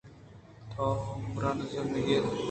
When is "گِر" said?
2.05-2.23